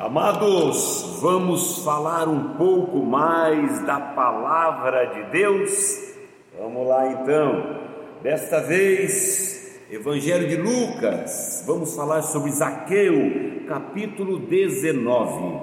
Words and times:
Amados, 0.00 1.18
vamos 1.20 1.82
falar 1.82 2.28
um 2.28 2.50
pouco 2.50 3.04
mais 3.04 3.84
da 3.84 3.98
palavra 3.98 5.06
de 5.06 5.32
Deus? 5.32 6.14
Vamos 6.56 6.86
lá 6.86 7.10
então. 7.10 7.80
Desta 8.22 8.60
vez, 8.60 9.82
Evangelho 9.90 10.46
de 10.46 10.54
Lucas, 10.54 11.64
vamos 11.66 11.96
falar 11.96 12.22
sobre 12.22 12.52
Zaqueu, 12.52 13.64
capítulo 13.66 14.38
19. 14.38 15.62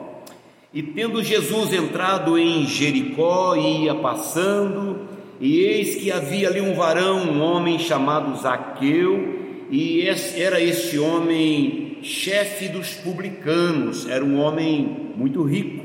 E 0.74 0.84
tendo 0.84 1.24
Jesus 1.24 1.72
entrado 1.72 2.38
em 2.38 2.66
Jericó, 2.66 3.56
ia 3.56 3.96
passando, 3.96 5.08
e 5.40 5.62
eis 5.62 5.96
que 5.96 6.12
havia 6.12 6.50
ali 6.50 6.60
um 6.60 6.76
varão, 6.76 7.20
um 7.20 7.42
homem 7.42 7.80
chamado 7.80 8.36
Zaqueu, 8.36 9.66
e 9.72 10.06
era 10.36 10.60
este 10.60 11.00
homem 11.00 11.85
chefe 12.06 12.70
dos 12.70 12.94
publicanos, 12.94 14.08
era 14.08 14.24
um 14.24 14.40
homem 14.40 15.12
muito 15.16 15.42
rico. 15.44 15.84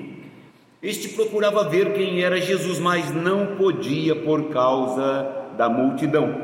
Este 0.82 1.08
procurava 1.08 1.68
ver 1.68 1.94
quem 1.94 2.22
era 2.22 2.40
Jesus, 2.40 2.78
mas 2.78 3.10
não 3.14 3.56
podia 3.56 4.14
por 4.14 4.50
causa 4.50 5.48
da 5.56 5.68
multidão. 5.68 6.40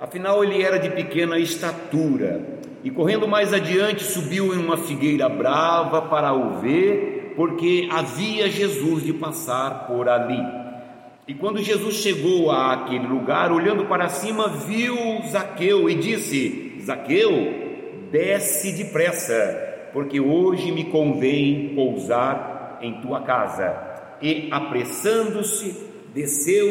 Afinal, 0.00 0.42
ele 0.42 0.62
era 0.62 0.78
de 0.78 0.90
pequena 0.90 1.38
estatura 1.38 2.58
e, 2.82 2.90
correndo 2.90 3.28
mais 3.28 3.52
adiante, 3.52 4.04
subiu 4.04 4.54
em 4.54 4.58
uma 4.58 4.76
figueira 4.76 5.28
brava 5.28 6.02
para 6.02 6.32
o 6.32 6.60
ver, 6.60 7.34
porque 7.36 7.88
havia 7.90 8.50
Jesus 8.50 9.04
de 9.04 9.12
passar 9.12 9.86
por 9.86 10.08
ali. 10.08 10.42
E 11.28 11.34
quando 11.34 11.62
Jesus 11.62 11.96
chegou 11.96 12.50
àquele 12.50 13.06
lugar, 13.06 13.52
olhando 13.52 13.84
para 13.86 14.08
cima, 14.08 14.48
viu 14.48 14.96
Zaqueu 15.28 15.90
e 15.90 15.94
disse: 15.94 16.78
Zaqueu, 16.80 17.65
desce 18.10 18.72
depressa, 18.72 19.88
porque 19.92 20.20
hoje 20.20 20.72
me 20.72 20.84
convém 20.84 21.72
pousar 21.74 22.78
em 22.82 23.00
tua 23.00 23.22
casa. 23.22 23.74
E 24.20 24.48
apressando-se, 24.50 25.76
desceu 26.14 26.68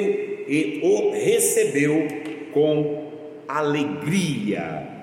e 0.48 0.80
o 0.84 1.12
recebeu 1.12 2.08
com 2.54 3.12
alegria. 3.48 4.96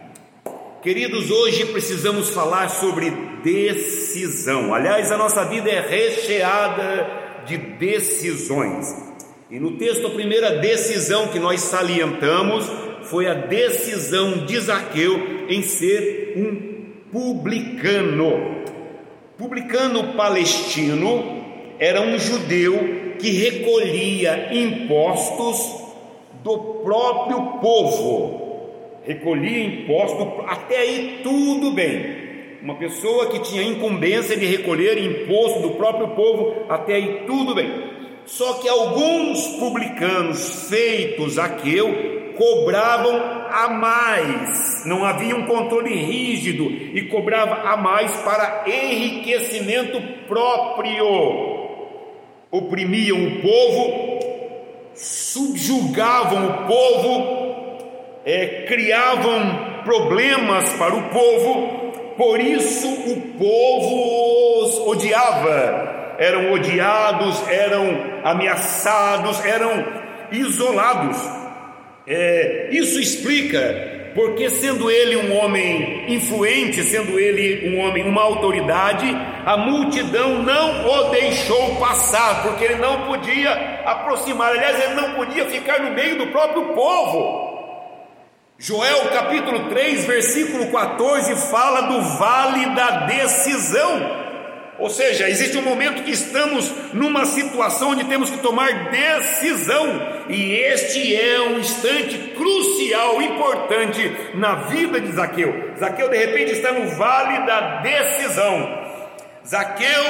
Queridos, 0.82 1.30
hoje 1.30 1.66
precisamos 1.66 2.30
falar 2.30 2.68
sobre 2.68 3.12
decisão. 3.44 4.74
Aliás, 4.74 5.12
a 5.12 5.16
nossa 5.16 5.44
vida 5.44 5.70
é 5.70 5.80
recheada 5.80 7.44
de 7.46 7.56
decisões. 7.56 8.86
E 9.50 9.60
no 9.60 9.76
texto, 9.76 10.06
a 10.06 10.10
primeira 10.10 10.58
decisão 10.58 11.28
que 11.28 11.38
nós 11.38 11.60
salientamos 11.60 12.68
foi 13.04 13.28
a 13.28 13.34
decisão 13.34 14.46
de 14.46 14.58
Zaqueu 14.58 15.46
em 15.48 15.62
ser 15.62 16.21
um 16.36 16.82
publicano. 17.12 18.62
Publicano 19.36 20.14
palestino 20.14 21.42
era 21.78 22.00
um 22.00 22.18
judeu 22.18 23.16
que 23.18 23.30
recolhia 23.30 24.48
impostos 24.52 25.82
do 26.42 26.58
próprio 26.84 27.58
povo. 27.60 28.42
Recolhia 29.04 29.64
impostos, 29.64 30.26
até 30.46 30.78
aí 30.78 31.20
tudo 31.22 31.72
bem. 31.72 32.22
Uma 32.62 32.76
pessoa 32.76 33.26
que 33.26 33.40
tinha 33.40 33.62
incumbência 33.62 34.36
de 34.36 34.46
recolher 34.46 34.96
imposto 34.96 35.60
do 35.60 35.70
próprio 35.70 36.08
povo, 36.08 36.64
até 36.68 36.94
aí 36.94 37.22
tudo 37.26 37.54
bem. 37.54 37.68
Só 38.24 38.54
que 38.54 38.68
alguns 38.68 39.46
publicanos 39.58 40.68
feitos 40.68 41.34
Zaqueu 41.34 42.32
cobravam 42.36 43.41
a 43.52 43.68
mais, 43.68 44.84
não 44.86 45.04
havia 45.04 45.36
um 45.36 45.46
controle 45.46 45.94
rígido 45.94 46.64
e 46.64 47.02
cobrava 47.02 47.68
a 47.70 47.76
mais 47.76 48.14
para 48.18 48.64
enriquecimento 48.66 50.00
próprio. 50.26 51.62
Oprimiam 52.50 53.18
o 53.18 53.40
povo, 53.40 54.18
subjugavam 54.94 56.46
o 56.46 56.66
povo, 56.66 57.42
é, 58.24 58.64
criavam 58.66 59.82
problemas 59.84 60.68
para 60.74 60.94
o 60.94 61.08
povo, 61.08 61.92
por 62.16 62.40
isso 62.40 62.88
o 62.88 63.20
povo 63.38 64.62
os 64.62 64.78
odiava, 64.86 66.14
eram 66.18 66.52
odiados, 66.52 67.48
eram 67.48 67.84
ameaçados, 68.22 69.44
eram 69.44 69.84
isolados. 70.30 71.18
É, 72.06 72.68
isso 72.72 72.98
explica 72.98 73.92
porque, 74.14 74.50
sendo 74.50 74.90
ele 74.90 75.16
um 75.16 75.36
homem 75.38 76.12
influente, 76.12 76.82
sendo 76.82 77.18
ele 77.18 77.70
um 77.70 77.80
homem, 77.80 78.04
uma 78.04 78.22
autoridade, 78.22 79.06
a 79.44 79.56
multidão 79.56 80.42
não 80.42 80.86
o 80.86 81.10
deixou 81.10 81.76
passar, 81.76 82.42
porque 82.42 82.64
ele 82.64 82.76
não 82.76 83.06
podia 83.06 83.50
aproximar, 83.86 84.50
aliás, 84.50 84.82
ele 84.82 84.94
não 84.94 85.14
podia 85.14 85.46
ficar 85.46 85.80
no 85.80 85.92
meio 85.92 86.18
do 86.18 86.26
próprio 86.28 86.74
povo. 86.74 87.52
Joel 88.58 89.08
capítulo 89.10 89.68
3, 89.70 90.04
versículo 90.04 90.70
14 90.70 91.34
fala 91.50 91.80
do 91.82 92.00
vale 92.02 92.66
da 92.74 93.06
decisão. 93.06 94.21
Ou 94.82 94.90
seja, 94.90 95.30
existe 95.30 95.56
um 95.56 95.62
momento 95.62 96.02
que 96.02 96.10
estamos 96.10 96.68
numa 96.92 97.24
situação 97.24 97.90
onde 97.90 98.02
temos 98.02 98.30
que 98.30 98.38
tomar 98.38 98.90
decisão, 98.90 99.86
e 100.28 100.54
este 100.54 101.14
é 101.14 101.40
um 101.40 101.60
instante 101.60 102.18
crucial, 102.36 103.22
importante 103.22 104.12
na 104.34 104.56
vida 104.56 105.00
de 105.00 105.12
Zaqueu. 105.12 105.70
Zaqueu 105.78 106.08
de 106.08 106.16
repente 106.16 106.50
está 106.54 106.72
no 106.72 106.88
vale 106.96 107.46
da 107.46 107.80
decisão. 107.80 108.82
Zaqueu 109.46 110.04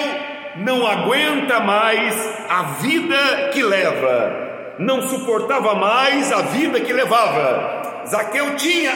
não 0.57 0.87
aguenta 0.87 1.61
mais 1.61 2.15
a 2.49 2.63
vida 2.81 3.51
que 3.53 3.63
leva, 3.63 4.75
não 4.79 5.07
suportava 5.07 5.75
mais 5.75 6.33
a 6.33 6.41
vida 6.41 6.81
que 6.81 6.95
levava. 6.95 8.05
Zaqueu 8.07 8.57
tinha 8.57 8.93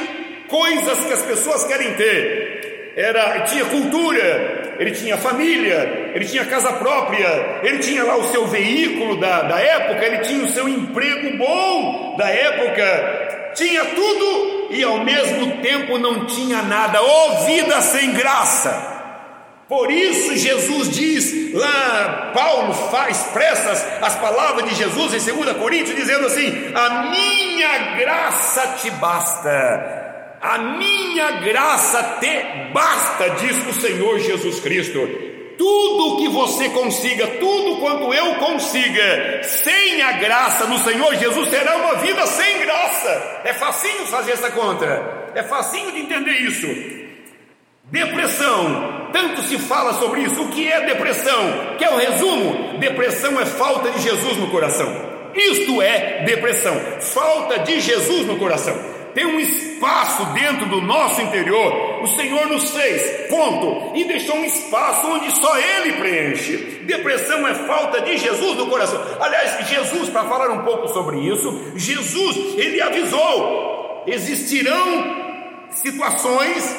coisas 0.48 1.04
que 1.04 1.12
as 1.12 1.20
pessoas 1.20 1.64
querem 1.64 1.92
ter, 1.96 2.94
era 2.96 3.40
tinha 3.40 3.66
cultura, 3.66 4.55
ele 4.78 4.90
tinha 4.92 5.16
família, 5.16 6.12
ele 6.14 6.24
tinha 6.24 6.44
casa 6.44 6.72
própria, 6.74 7.60
ele 7.62 7.78
tinha 7.78 8.04
lá 8.04 8.16
o 8.16 8.24
seu 8.30 8.46
veículo 8.46 9.16
da, 9.18 9.42
da 9.42 9.58
época, 9.58 10.04
ele 10.04 10.18
tinha 10.18 10.44
o 10.44 10.48
seu 10.48 10.68
emprego 10.68 11.36
bom 11.36 12.16
da 12.16 12.28
época, 12.28 13.52
tinha 13.54 13.84
tudo 13.86 14.68
e 14.70 14.82
ao 14.82 15.04
mesmo 15.04 15.58
tempo 15.62 15.98
não 15.98 16.26
tinha 16.26 16.62
nada, 16.62 17.00
ou 17.00 17.30
oh, 17.30 17.44
vida 17.44 17.80
sem 17.80 18.12
graça. 18.12 18.94
Por 19.68 19.90
isso 19.90 20.36
Jesus 20.36 20.88
diz, 20.90 21.52
lá 21.52 22.30
Paulo 22.32 22.72
faz 22.72 23.16
expressas 23.16 23.84
as 24.00 24.14
palavras 24.16 24.68
de 24.68 24.76
Jesus 24.76 25.28
em 25.28 25.34
2 25.34 25.56
Coríntios, 25.56 25.96
dizendo 25.96 26.26
assim: 26.26 26.72
A 26.72 27.10
minha 27.10 27.96
graça 27.96 28.76
te 28.80 28.90
basta 28.90 30.05
a 30.40 30.58
minha 30.58 31.30
graça 31.32 32.18
te 32.20 32.72
basta, 32.72 33.30
diz 33.30 33.56
o 33.66 33.80
Senhor 33.80 34.18
Jesus 34.18 34.60
Cristo. 34.60 35.08
Tudo 35.56 36.18
que 36.18 36.28
você 36.28 36.68
consiga, 36.68 37.26
tudo 37.38 37.80
quanto 37.80 38.12
eu 38.12 38.34
consiga, 38.34 39.42
sem 39.42 40.02
a 40.02 40.12
graça 40.12 40.66
no 40.66 40.78
Senhor 40.78 41.14
Jesus, 41.16 41.48
será 41.48 41.76
uma 41.76 41.94
vida 41.94 42.26
sem 42.26 42.58
graça. 42.60 43.40
É 43.44 43.54
facinho 43.54 44.06
fazer 44.06 44.32
essa 44.32 44.50
conta, 44.50 45.30
é 45.34 45.42
facinho 45.42 45.92
de 45.92 46.00
entender 46.00 46.32
isso. 46.42 46.66
Depressão, 47.84 49.08
tanto 49.12 49.42
se 49.42 49.58
fala 49.58 49.94
sobre 49.94 50.22
isso. 50.22 50.42
O 50.42 50.48
que 50.48 50.70
é 50.70 50.84
depressão? 50.84 51.76
Quer 51.78 51.88
o 51.88 51.94
um 51.94 51.98
resumo? 51.98 52.78
Depressão 52.78 53.40
é 53.40 53.46
falta 53.46 53.90
de 53.92 54.02
Jesus 54.02 54.36
no 54.36 54.50
coração. 54.50 55.16
Isto 55.34 55.80
é 55.80 56.24
depressão, 56.24 56.74
falta 57.00 57.60
de 57.60 57.80
Jesus 57.80 58.26
no 58.26 58.38
coração 58.38 58.95
tem 59.16 59.24
um 59.24 59.40
espaço 59.40 60.26
dentro 60.34 60.66
do 60.66 60.82
nosso 60.82 61.22
interior. 61.22 62.02
O 62.02 62.06
Senhor 62.06 62.48
nos 62.48 62.70
fez, 62.70 63.30
ponto, 63.30 63.96
e 63.96 64.04
deixou 64.04 64.36
um 64.36 64.44
espaço 64.44 65.06
onde 65.10 65.34
só 65.34 65.58
Ele 65.58 65.94
preenche. 65.94 66.82
Depressão 66.82 67.48
é 67.48 67.54
falta 67.54 68.02
de 68.02 68.18
Jesus 68.18 68.58
no 68.58 68.66
coração. 68.66 69.02
Aliás, 69.18 69.66
Jesus, 69.70 70.10
para 70.10 70.24
falar 70.24 70.50
um 70.50 70.64
pouco 70.64 70.88
sobre 70.88 71.18
isso, 71.20 71.72
Jesus, 71.76 72.58
ele 72.58 72.78
avisou: 72.82 74.04
existirão 74.06 75.16
situações 75.70 76.76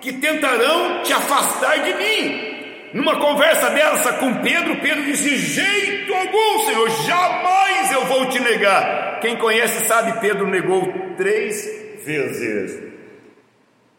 que 0.00 0.14
tentarão 0.14 1.02
te 1.02 1.12
afastar 1.12 1.82
de 1.82 1.92
mim. 1.92 2.54
Numa 2.94 3.16
conversa 3.16 3.68
dessa 3.68 4.14
com 4.14 4.36
Pedro, 4.36 4.76
Pedro 4.76 5.04
disse: 5.04 5.36
jeito 5.36 6.14
algum, 6.14 6.64
Senhor, 6.64 6.90
jamais 7.02 7.92
eu 7.92 8.06
vou 8.06 8.26
te 8.30 8.40
negar. 8.40 9.20
Quem 9.20 9.36
conhece 9.36 9.84
sabe, 9.84 10.18
Pedro 10.20 10.46
negou 10.46 10.90
três 11.18 11.83
vezes. 12.04 12.82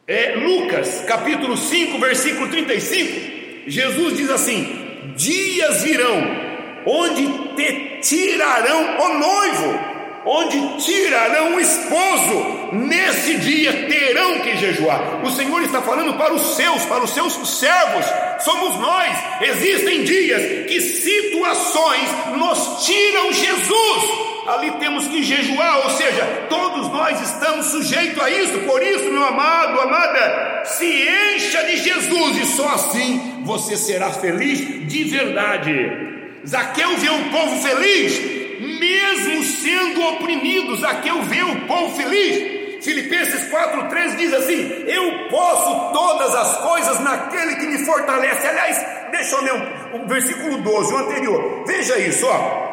É 0.08 0.36
Lucas, 0.36 1.04
capítulo 1.08 1.58
5, 1.58 1.98
versículo 2.00 2.48
35. 2.50 3.66
Jesus 3.68 4.18
diz 4.18 4.30
assim: 4.30 5.14
Dias 5.16 5.82
virão 5.84 6.46
onde 6.86 7.28
te 7.56 8.00
tirarão 8.02 9.00
o 9.00 9.18
noivo, 9.18 9.80
onde 10.26 10.84
tirarão 10.84 11.56
o 11.56 11.60
esposo, 11.60 12.70
nesse 12.74 13.36
dia 13.38 13.88
terão 13.88 14.40
que 14.42 14.58
jejuar. 14.58 15.26
O 15.26 15.32
Senhor 15.32 15.64
está 15.64 15.82
falando 15.82 16.14
para 16.14 16.34
os 16.34 16.56
seus, 16.56 16.86
para 16.86 17.04
os 17.04 17.10
seus 17.10 17.34
servos, 17.60 18.06
somos 18.42 18.80
nós. 18.80 19.18
Existem 19.42 20.04
dias 20.04 20.68
que 20.68 20.80
situações 20.80 22.10
nos 22.38 22.86
tiram 22.86 23.34
Jesus 23.34 24.25
ali 24.48 24.72
temos 24.80 25.08
que 25.08 25.24
jejuar, 25.24 25.86
ou 25.86 25.90
seja, 25.92 26.46
todos 26.50 26.90
nós 26.92 27.20
estamos 27.22 27.66
sujeitos 27.68 28.22
a 28.22 28.30
isso, 28.30 28.60
por 28.60 28.82
isso, 28.82 29.12
meu 29.12 29.24
amado, 29.24 29.82
amada, 29.82 30.64
se 30.66 30.86
encha 30.86 31.64
de 31.64 31.78
Jesus 31.78 32.38
e 32.38 32.46
só 32.46 32.70
assim 32.70 33.42
você 33.44 33.76
será 33.76 34.12
feliz 34.12 34.88
de 34.88 35.04
verdade. 35.06 36.16
Zaqueu 36.48 36.96
vê 36.98 37.10
o 37.10 37.30
povo 37.32 37.62
feliz, 37.62 38.20
mesmo 38.80 39.44
sendo 39.44 40.02
oprimido, 40.10 40.76
Zaqueu 40.76 41.22
vê 41.24 41.42
o 41.42 41.62
povo 41.62 41.96
feliz. 41.96 42.56
Filipenses 42.84 43.50
4,3 43.50 44.16
diz 44.16 44.32
assim: 44.32 44.84
Eu 44.86 45.28
posso 45.30 45.92
todas 45.92 46.36
as 46.36 46.58
coisas 46.58 47.00
naquele 47.00 47.56
que 47.56 47.66
me 47.66 47.84
fortalece. 47.84 48.46
Aliás, 48.46 48.86
deixa 49.12 49.36
eu 49.36 49.42
ler 49.42 49.54
o 49.94 49.98
um, 49.98 50.08
versículo 50.08 50.60
12, 50.60 50.94
o 50.94 50.98
anterior. 50.98 51.64
Veja 51.66 51.98
isso, 51.98 52.28
ó. 52.28 52.65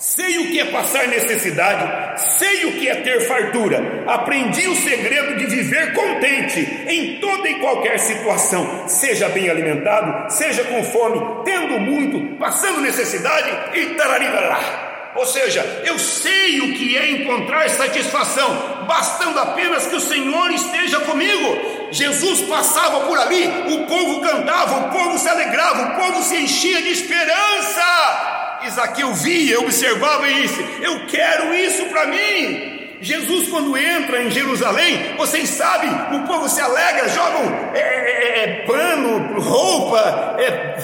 Sei 0.00 0.38
o 0.38 0.50
que 0.50 0.58
é 0.58 0.64
passar 0.64 1.08
necessidade, 1.08 2.18
sei 2.22 2.64
o 2.64 2.80
que 2.80 2.88
é 2.88 2.94
ter 3.02 3.20
fartura. 3.28 4.02
Aprendi 4.06 4.66
o 4.66 4.74
segredo 4.74 5.36
de 5.36 5.44
viver 5.44 5.92
contente 5.92 6.58
em 6.88 7.20
toda 7.20 7.46
e 7.46 7.56
qualquer 7.56 7.98
situação, 7.98 8.88
seja 8.88 9.28
bem 9.28 9.50
alimentado, 9.50 10.32
seja 10.32 10.64
com 10.64 10.82
fome, 10.84 11.44
tendo 11.44 11.78
muito, 11.80 12.38
passando 12.38 12.80
necessidade 12.80 13.78
e 13.78 13.94
tararilará. 13.96 15.12
Ou 15.16 15.26
seja, 15.26 15.82
eu 15.84 15.98
sei 15.98 16.62
o 16.62 16.72
que 16.72 16.96
é 16.96 17.10
encontrar 17.10 17.68
satisfação, 17.68 18.86
bastando 18.86 19.38
apenas 19.38 19.86
que 19.86 19.96
o 19.96 20.00
Senhor 20.00 20.50
esteja 20.50 21.00
comigo. 21.00 21.90
Jesus 21.90 22.40
passava 22.48 23.00
por 23.00 23.18
ali, 23.18 23.46
o 23.74 23.84
povo 23.86 24.22
cantava, 24.22 24.86
o 24.86 24.90
povo 24.92 25.18
se 25.18 25.28
alegrava, 25.28 25.92
o 25.92 25.96
povo 26.00 26.22
se 26.22 26.36
enchia 26.36 26.80
de 26.80 26.88
esperança. 26.88 28.29
Isaqueu 28.66 29.12
via, 29.14 29.60
observava 29.60 30.28
e 30.28 30.42
disse: 30.42 30.64
Eu 30.82 31.06
quero 31.06 31.54
isso 31.54 31.84
para 31.86 32.06
mim. 32.06 32.80
Jesus, 33.02 33.48
quando 33.48 33.76
entra 33.78 34.22
em 34.22 34.30
Jerusalém, 34.30 35.14
vocês 35.16 35.48
sabem, 35.48 35.90
o 36.12 36.26
povo 36.26 36.46
se 36.50 36.60
alegra, 36.60 37.08
jogam 37.08 37.70
é, 37.74 37.78
é, 37.78 38.38
é, 38.38 38.46
pano, 38.66 39.40
roupa, 39.40 40.36
é, 40.38 40.78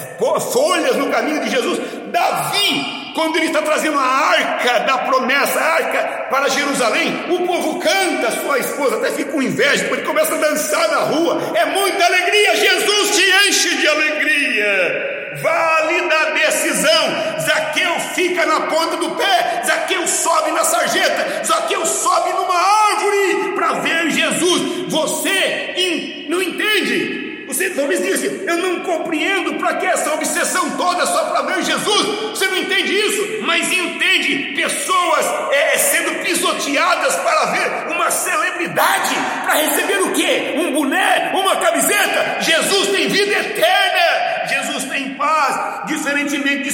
folhas 0.51 0.95
no 0.95 1.11
caminho 1.11 1.43
de 1.43 1.51
Jesus. 1.51 1.79
Davi, 2.07 3.11
quando 3.13 3.35
ele 3.37 3.45
está 3.45 3.61
trazendo 3.61 3.99
a 3.99 4.03
arca 4.03 4.79
da 4.79 4.97
promessa, 4.97 5.59
a 5.59 5.73
arca 5.73 6.25
para 6.31 6.49
Jerusalém, 6.49 7.25
o 7.29 7.45
povo 7.45 7.79
canta, 7.79 8.31
sua 8.31 8.57
esposa 8.57 8.95
até 8.95 9.11
fica 9.11 9.31
com 9.31 9.41
inveja, 9.41 9.85
porque 9.87 10.03
começa 10.03 10.33
a 10.33 10.39
dançar 10.39 10.87
na 10.89 10.99
rua, 11.01 11.39
é 11.53 11.65
muita 11.65 12.03
alegria, 12.03 12.55
Jesus 12.55 13.15
te 13.15 13.47
enche 13.47 13.77
de 13.77 13.87
alegria 13.87 15.06
vale 15.41 16.01
da 16.09 16.25
decisão. 16.31 17.39
Zaqueu 17.39 17.99
fica 18.15 18.45
na 18.45 18.61
ponta 18.61 18.97
do 18.97 19.11
pé, 19.11 19.63
Zaqueu 19.65 20.07
sobe 20.07 20.51
na 20.51 20.63
sarjeta, 20.63 21.43
Zaqueu 21.43 21.85
sobe 21.85 22.33
numa 22.33 22.55
árvore 22.55 23.53
para 23.55 23.73
ver 23.73 24.09
Jesus. 24.11 24.87
Você 24.89 26.25
não 26.29 26.41
entende? 26.41 27.27
Você 27.47 27.69
talvez 27.69 28.03
disse, 28.03 28.43
eu 28.45 28.57
não 28.57 28.81
compreendo 28.81 29.53
para 29.53 29.75
que 29.75 29.85
essa 29.85 30.13
obsessão 30.13 30.71
toda 30.71 31.05
só 31.05 31.29
para 31.29 31.43
ver 31.43 31.63
Jesus. 31.63 32.31
Você 32.31 32.45
não 32.45 32.57
entende 32.57 32.93
isso, 32.93 33.41
mas 33.43 33.71
entende 33.71 34.53
pessoas 34.53 35.25
é, 35.53 35.77
sendo 35.77 36.23
pisoteadas 36.25 37.15
para 37.15 37.45
ver 37.45 37.87
uma 37.93 38.11
celebridade, 38.11 39.15
para 39.45 39.53
receber 39.53 39.97
o 40.01 40.11
quê? 40.11 40.55
Um 40.57 40.73
boné, 40.73 41.31
uma 41.33 41.55
camiseta. 41.55 42.41
Jesus 42.41 42.89
tem 42.89 43.07
vida 43.07 43.31
eterna. 43.31 44.47
Jesus 44.49 44.83
tem 44.85 45.13
paz, 45.13 45.87
diferentemente 45.87 46.63
de 46.63 46.71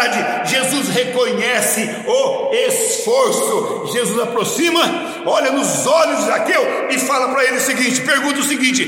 celebridade. 0.00 0.50
Jesus 0.50 0.88
reconhece 0.88 1.90
o 2.06 2.50
esforço. 2.54 3.92
Jesus 3.92 4.20
aproxima, 4.20 4.80
olha 5.26 5.50
nos 5.52 5.86
olhos 5.86 6.18
de 6.18 6.24
Zaqueu 6.24 6.88
e 6.90 6.98
fala 6.98 7.28
para 7.28 7.44
ele 7.44 7.56
o 7.56 7.60
seguinte: 7.60 8.00
pergunta 8.00 8.40
o 8.40 8.44
seguinte: 8.44 8.86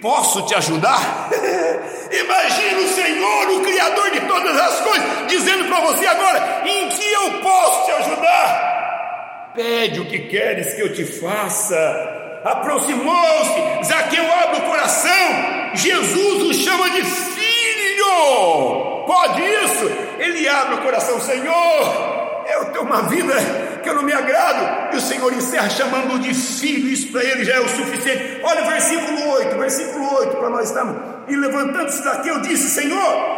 posso 0.00 0.42
te 0.42 0.54
ajudar? 0.54 1.28
Imagina 2.10 2.80
o 2.80 2.88
Senhor, 2.88 3.50
o 3.50 3.60
Criador 3.60 4.10
de 4.12 4.20
todas 4.20 4.56
as 4.58 4.80
coisas, 4.80 5.06
dizendo 5.28 5.64
para 5.66 5.80
você 5.80 6.06
agora: 6.06 6.62
em 6.64 6.88
que 6.88 7.12
eu 7.12 7.30
posso 7.42 7.86
te 7.86 7.92
ajudar? 7.92 9.52
Pede 9.54 10.00
o 10.00 10.06
que 10.06 10.18
queres 10.20 10.74
que 10.74 10.82
eu 10.82 10.92
te 10.92 11.04
faça. 11.04 12.12
Aproximou-se, 12.44 13.84
Zaqueu 13.84 14.24
abre 14.32 14.58
o 14.58 14.62
coração, 14.62 15.74
Jesus 15.74 16.42
o 16.42 16.54
chama 16.54 16.90
de 16.90 17.02
filho. 17.02 18.95
Pode 19.06 19.40
isso? 19.40 19.90
Ele 20.18 20.48
abre 20.48 20.76
o 20.76 20.82
coração, 20.82 21.20
Senhor. 21.20 22.26
Eu 22.48 22.66
tenho 22.66 22.84
uma 22.84 23.02
vida 23.02 23.34
que 23.82 23.88
eu 23.88 23.94
não 23.94 24.02
me 24.02 24.12
agrado. 24.12 24.94
E 24.94 24.96
o 24.96 25.00
Senhor 25.00 25.32
encerra 25.32 25.70
chamando 25.70 26.18
de 26.18 26.34
filho. 26.34 26.88
Isso 26.88 27.12
para 27.12 27.24
ele 27.24 27.44
já 27.44 27.54
é 27.54 27.60
o 27.60 27.68
suficiente. 27.68 28.40
Olha 28.42 28.62
o 28.62 28.70
versículo 28.70 29.30
8, 29.30 29.58
versículo 29.58 30.14
8 30.16 30.36
para 30.36 30.50
nós 30.50 30.68
estamos. 30.68 30.96
E 31.28 31.36
levantando-se 31.36 32.02
daqui, 32.02 32.28
eu 32.28 32.40
disse: 32.40 32.68
Senhor, 32.68 33.36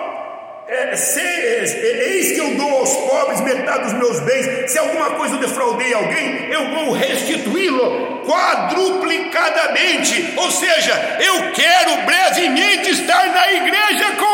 é, 0.68 0.96
se, 0.96 1.20
é, 1.20 2.08
eis 2.10 2.32
que 2.32 2.40
eu 2.40 2.56
dou 2.56 2.80
aos 2.80 2.94
pobres 2.94 3.40
metade 3.40 3.84
dos 3.84 3.92
meus 3.94 4.20
bens. 4.20 4.70
Se 4.70 4.78
alguma 4.78 5.12
coisa 5.12 5.36
eu 5.36 5.40
defraudei 5.40 5.94
alguém, 5.94 6.50
eu 6.50 6.74
vou 6.74 6.92
restituí-lo 6.92 8.20
quadruplicadamente. 8.26 10.34
Ou 10.36 10.50
seja, 10.50 10.92
eu 11.20 11.52
quero 11.52 12.04
brevemente 12.04 12.90
estar 12.90 13.32
na 13.32 13.50
igreja 13.52 14.12
com 14.18 14.27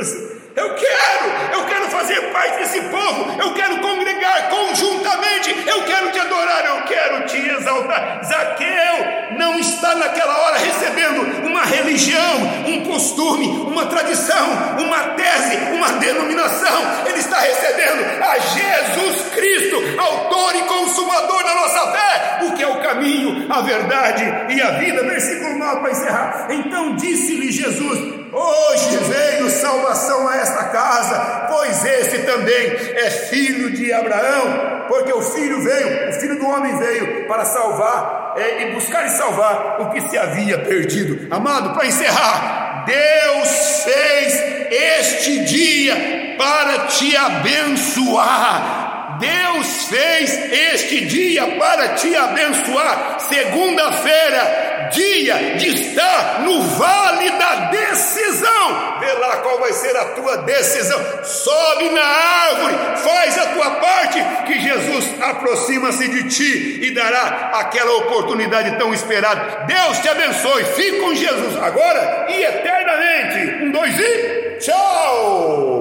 Jesus. 0.00 0.40
Eu 0.56 0.74
quero, 0.74 1.52
eu 1.52 1.64
quero 1.66 1.88
fazer 1.90 2.20
parte 2.32 2.58
desse 2.58 2.80
povo, 2.82 3.40
eu 3.40 3.54
quero 3.54 3.78
congregar 3.78 4.48
conjuntamente, 4.50 5.54
eu 5.66 5.84
quero 5.84 6.10
te 6.10 6.18
adorar, 6.18 6.66
eu 6.66 6.82
quero 6.82 7.26
te 7.26 7.36
exaltar. 7.36 8.20
Zaqueu 8.24 9.38
não 9.38 9.58
está 9.60 9.94
naquela 9.94 10.36
hora 10.38 10.58
recebendo 10.58 11.46
uma 11.46 11.64
religião, 11.64 12.34
um 12.66 12.84
costume, 12.84 13.46
uma 13.46 13.86
tradição, 13.86 14.48
uma 14.78 14.98
tese, 15.10 15.56
uma 15.72 15.92
denominação, 15.92 16.82
ele 17.06 17.20
está 17.20 17.38
recebendo 17.38 18.22
a 18.22 18.38
Jesus 18.38 19.19
Cristo, 19.40 19.76
autor 19.98 20.54
e 20.54 20.62
consumador 20.64 21.42
da 21.42 21.54
nossa 21.54 21.92
fé, 21.92 22.38
o 22.42 22.52
que 22.52 22.62
é 22.62 22.68
o 22.68 22.82
caminho, 22.82 23.46
a 23.50 23.62
verdade 23.62 24.22
e 24.50 24.60
a 24.60 24.72
vida. 24.72 25.02
Versículo 25.02 25.58
9 25.58 25.80
para 25.80 25.90
encerrar. 25.90 26.46
Então 26.50 26.94
disse-lhe 26.94 27.50
Jesus: 27.50 27.98
Hoje 28.30 28.96
veio 28.98 29.48
salvação 29.48 30.28
a 30.28 30.36
esta 30.36 30.64
casa, 30.64 31.46
pois 31.48 31.82
esse 31.86 32.18
também 32.18 32.66
é 32.66 33.10
filho 33.10 33.70
de 33.70 33.90
Abraão, 33.94 34.84
porque 34.88 35.12
o 35.12 35.22
filho 35.22 35.62
veio, 35.62 36.10
o 36.10 36.12
filho 36.12 36.38
do 36.38 36.46
homem 36.46 36.76
veio 36.76 37.26
para 37.26 37.46
salvar 37.46 38.34
é, 38.36 38.64
e 38.64 38.72
buscar 38.72 39.06
e 39.06 39.10
salvar 39.10 39.80
o 39.80 39.90
que 39.90 40.02
se 40.02 40.18
havia 40.18 40.58
perdido. 40.58 41.34
Amado, 41.34 41.72
para 41.72 41.86
encerrar, 41.86 42.84
Deus 42.84 43.84
fez 43.84 44.34
este 44.70 45.44
dia 45.44 46.36
para 46.36 46.86
te 46.88 47.16
abençoar. 47.16 48.89
Deus 49.20 49.84
fez 49.88 50.50
este 50.50 51.04
dia 51.04 51.46
para 51.58 51.88
te 51.90 52.14
abençoar. 52.16 53.18
Segunda-feira, 53.20 54.88
dia 54.92 55.56
de 55.56 55.68
estar 55.68 56.40
no 56.40 56.62
vale 56.62 57.30
da 57.30 57.54
decisão. 57.70 58.98
Vê 58.98 59.12
lá 59.12 59.36
qual 59.38 59.58
vai 59.60 59.72
ser 59.72 59.96
a 59.96 60.04
tua 60.06 60.38
decisão. 60.38 60.98
Sobe 61.22 61.90
na 61.90 62.02
árvore, 62.02 62.74
faz 62.96 63.38
a 63.38 63.46
tua 63.46 63.70
parte, 63.72 64.18
que 64.46 64.60
Jesus 64.60 65.20
aproxima-se 65.20 66.08
de 66.08 66.28
ti 66.28 66.78
e 66.82 66.90
dará 66.92 67.50
aquela 67.54 67.96
oportunidade 67.98 68.76
tão 68.78 68.92
esperada. 68.92 69.66
Deus 69.66 69.98
te 69.98 70.08
abençoe. 70.08 70.64
Fique 70.64 71.00
com 71.00 71.14
Jesus 71.14 71.56
agora 71.56 72.26
e 72.28 72.42
eternamente. 72.42 73.64
Um, 73.64 73.70
dois 73.70 73.98
e 73.98 74.56
tchau! 74.60 75.79